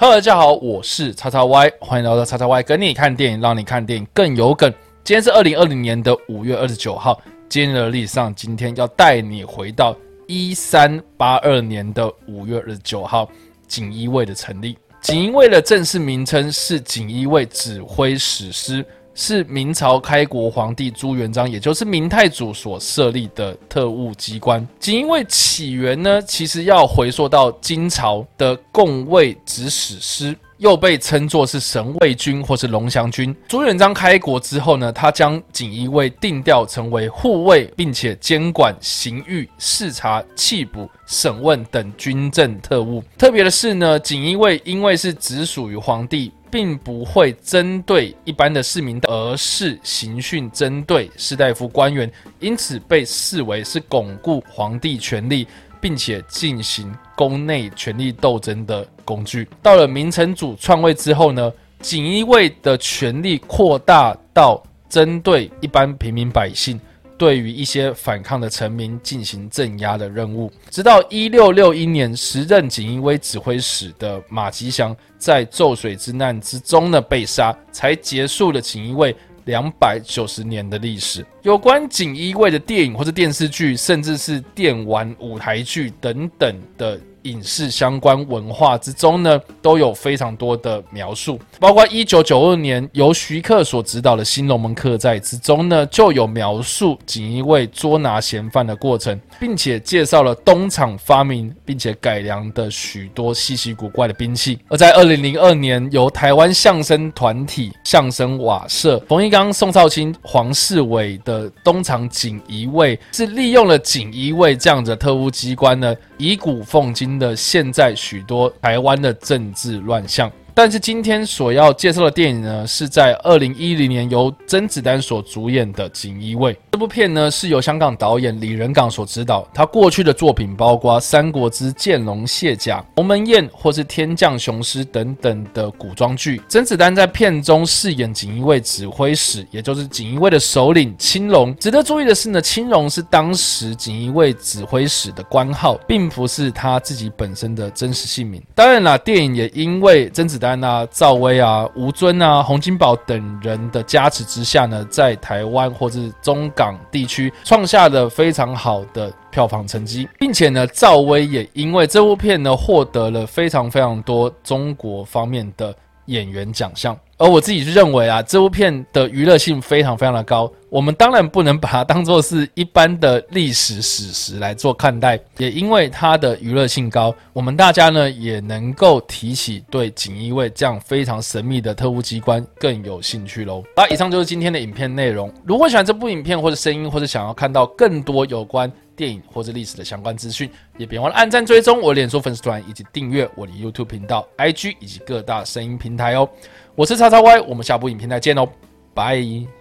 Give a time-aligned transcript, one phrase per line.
[0.00, 4.72] Hello，大家好，我是叉叉 Y，欢迎来到叉叉 Y 跟你看电影，让你看电影更有梗。
[5.02, 9.96] 今天是二零二零年的五月二十九号，今天的历史上，今天要带你回到
[10.28, 13.28] 一三八二年的五月二十九号，
[13.66, 14.78] 锦衣卫的成立。
[15.00, 18.84] 锦衣卫的正式名称是锦衣卫指挥使司。
[19.20, 24.64] 是明朝开国皇帝朱元璋，也就是明太祖所设立的特务机关。
[24.78, 33.34] 锦衣卫起源呢，其实要回溯到金朝的贡卫指使司，又被称作是神卫军或是龙翔军。
[33.48, 43.02] 朱元璋开国之后呢，他将锦衣卫定调成为护卫，并且监管刑狱、视察、缉捕、审问等军政特务。
[43.18, 46.30] 特别的是呢，锦衣卫因为是直属于皇帝。
[46.50, 55.46] 并不会针对一般的市民，而是刑讯针对士大夫官员，因此被视为是巩固皇帝权力，
[55.80, 59.48] 并且进行宫内权力斗争的工具。
[59.62, 66.80] 到了明成祖篡位之后呢，锦衣卫的权力扩大到针对一般平民百姓。
[67.18, 79.14] 对于一些反抗的臣民进行镇压的任务，直到一六六一年，时任锦衣卫指挥使的马吉祥在咒水之难之中呢被杀，才结束了锦衣卫
[79.46, 81.26] 两百九十年的历史。
[81.42, 86.98] 有关锦衣卫的电影或者电视剧，甚至是电玩舞台剧等等的。
[87.22, 104.58] 影视相关文化之中呢，都有非常多的描述，包括一九九二年由徐克所执导的《新龙门客栈》之中呢，就有描述锦衣卫捉拿嫌犯的过程，并且介绍了东厂发明并且改良的许多稀奇古怪的兵器。
[104.68, 117.08] 而在二零零二年，由台湾相声团体相声瓦舍冯一刚、宋少卿、黄世伟的东厂锦衣卫，是利用了锦衣卫这样的特务机关呢，以古奉今。
[117.18, 120.30] 的现在许多台湾的政治乱象。
[120.60, 126.52] 但是今天所要介绍的电影呢，是在二零一零年由甄子丹所主演的《锦衣卫》。
[126.72, 129.48] 这部片呢是由香港导演李仁港所执导。
[129.54, 136.42] 他过去的作品包括《三国之剑龙卸甲》《鸿门宴》或是《天降雄狮》等等的古装剧。
[136.48, 141.54] 甄子丹在片中饰演锦衣卫指挥使，也就是锦衣卫的首领青龙。
[141.58, 148.42] 值得注意的是呢，青龙是当时锦衣卫指挥使的官号，并不是他自己本身的真实姓名。
[148.56, 150.47] 当然啦，电影也因为甄子丹。
[150.62, 165.74] 啊，赵薇啊、吴尊啊、洪金宝等人的加持之下呢，在台湾或是中港地区创下了非常好的票房成绩，并且呢，赵薇也因为这部片呢，获得了非常非常多中国方面的
[166.06, 166.96] 演员奖项。
[167.16, 170.50] 而我自己是认为啊，这部片的娱乐性非常非常的高。
[170.70, 183.62] 我们当然不能把它当做是一般的历史史实来做看待，也因为它的娱乐性高，我们大家呢也能够提起对锦衣卫这样非常神秘的特务机关更有兴趣喽。
[183.76, 185.32] 好，以上就是今天的影片内容。
[185.44, 196.28] 如果喜欢这部影片或者声音，或者想要看到更多有关电影或者历史的相关资讯，也别忘了按赞追踪我脸书粉丝团以及订阅我的 YouTube 频道、IG 以及各大声音平台哦。
[196.74, 198.46] 我是叉叉 Y，我们下部影片再见喽，
[198.92, 199.57] 拜。